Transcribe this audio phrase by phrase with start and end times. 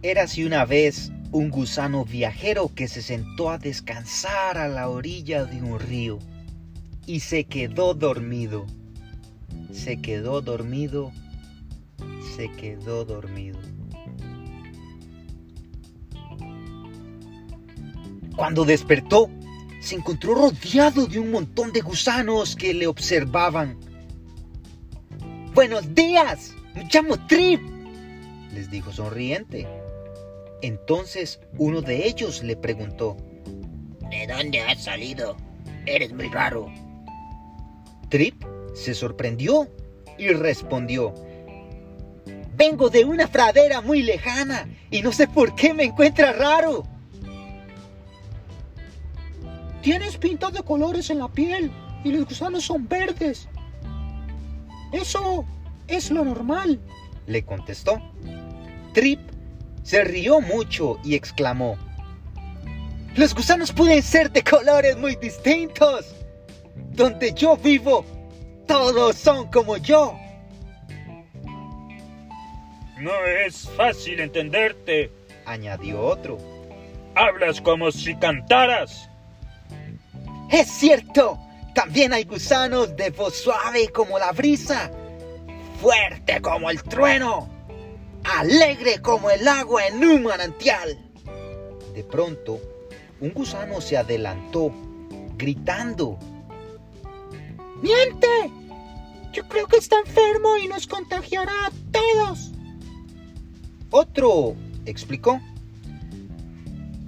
[0.00, 5.60] Érase una vez un gusano viajero que se sentó a descansar a la orilla de
[5.60, 6.20] un río
[7.04, 8.64] y se quedó dormido.
[9.72, 11.10] Se quedó dormido,
[12.36, 13.58] se quedó dormido.
[18.36, 19.28] Cuando despertó,
[19.80, 23.76] se encontró rodeado de un montón de gusanos que le observaban.
[25.54, 27.60] Buenos días, me llamo Trip,
[28.54, 29.66] les dijo sonriente.
[30.62, 33.16] Entonces uno de ellos le preguntó,
[34.10, 35.36] ¿De dónde has salido?
[35.86, 36.72] Eres muy raro.
[38.08, 38.42] Trip
[38.74, 39.68] se sorprendió
[40.18, 41.14] y respondió,
[42.56, 46.84] Vengo de una pradera muy lejana y no sé por qué me encuentra raro.
[49.82, 51.70] Tienes pinta de colores en la piel
[52.02, 53.48] y los gusanos son verdes.
[54.92, 55.44] Eso
[55.86, 56.80] es lo normal,
[57.26, 58.00] le contestó.
[58.92, 59.20] Trip
[59.82, 61.76] se rió mucho y exclamó,
[63.16, 66.14] Los gusanos pueden ser de colores muy distintos.
[66.92, 68.04] Donde yo vivo,
[68.66, 70.18] todos son como yo.
[72.98, 75.12] No es fácil entenderte,
[75.46, 76.38] añadió otro.
[77.14, 79.08] Hablas como si cantaras.
[80.50, 81.38] Es cierto,
[81.74, 84.90] también hay gusanos de voz suave como la brisa,
[85.80, 87.48] fuerte como el trueno,
[88.36, 90.98] alegre como el agua en un manantial.
[91.94, 92.60] De pronto,
[93.20, 94.72] un gusano se adelantó,
[95.36, 96.18] gritando.
[97.82, 98.50] ¡Miente!
[99.32, 102.52] Yo creo que está enfermo y nos contagiará a todos.
[103.90, 105.40] Otro explicó.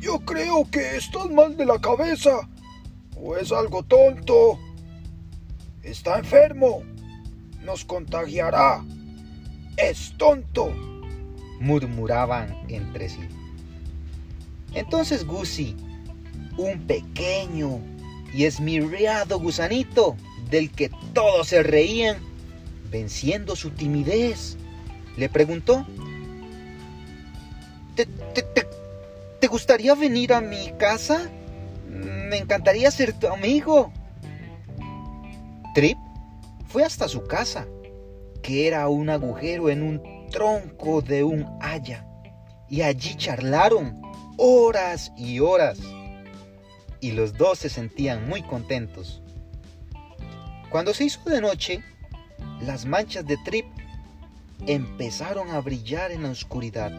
[0.00, 2.48] Yo creo que estás mal de la cabeza.
[3.16, 4.58] O es algo tonto.
[5.82, 6.82] Está enfermo.
[7.64, 8.84] Nos contagiará.
[9.76, 10.95] Es tonto.
[11.60, 13.20] Murmuraban entre sí.
[14.74, 15.76] Entonces Gussie,
[16.56, 17.80] un pequeño
[18.34, 20.16] y esmirriado gusanito
[20.50, 22.18] del que todos se reían,
[22.90, 24.56] venciendo su timidez,
[25.16, 25.86] le preguntó,
[27.94, 28.06] ¿Te,
[29.40, 31.30] te gustaría venir a mi casa?
[31.88, 33.90] Me encantaría ser tu amigo.
[35.74, 35.96] Trip
[36.68, 37.66] fue hasta su casa,
[38.42, 42.06] que era un agujero en un tronco de un haya,
[42.68, 44.02] y allí charlaron
[44.36, 45.78] horas y horas,
[47.00, 49.22] y los dos se sentían muy contentos.
[50.68, 51.82] Cuando se hizo de noche,
[52.60, 53.64] las manchas de Trip
[54.66, 56.92] empezaron a brillar en la oscuridad.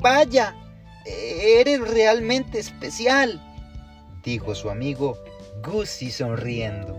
[0.00, 0.56] vaya,
[1.04, 3.42] eres realmente especial,
[4.24, 5.18] dijo su amigo
[5.62, 6.96] Gussie sonriendo.